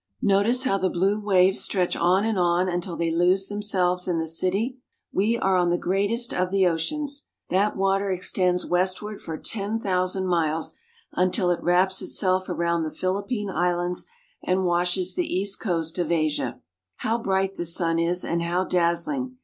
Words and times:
Notice 0.23 0.63
how 0.63 0.79
the 0.79 0.89
blue 0.89 1.19
waves 1.21 1.59
stretch 1.61 1.95
on 1.95 2.25
and 2.25 2.39
on 2.39 2.67
until 2.67 2.95
they 2.97 3.11
lose 3.13 3.49
themselves 3.49 4.07
in 4.07 4.17
the 4.17 4.27
sky. 4.27 4.71
We 5.13 5.37
are 5.37 5.55
on 5.55 5.69
the 5.69 5.77
greatest 5.77 6.33
of 6.33 6.49
the 6.49 6.65
oceans. 6.65 7.25
That 7.49 7.75
wa 7.77 7.99
ter 7.99 8.11
extends 8.11 8.65
west 8.65 9.03
ward 9.03 9.21
for 9.21 9.37
ten 9.37 9.77
thou 9.77 10.07
sand 10.07 10.27
miles 10.27 10.73
until 11.11 11.51
it 11.51 11.61
wraps 11.61 12.01
itself 12.01 12.49
around 12.49 12.81
the 12.81 12.89
Philippine 12.89 13.49
Is 13.49 13.55
lands 13.55 14.05
and 14.43 14.65
washes 14.65 15.13
the 15.13 15.31
east 15.31 15.59
coast 15.59 15.99
of 15.99 16.11
Asia. 16.11 16.59
How 16.95 17.19
bright 17.19 17.53
the 17.53 17.65
sun 17.67 17.99
is, 17.99 18.25
and 18.25 18.41
how 18.41 18.63
dazzling! 18.63 19.37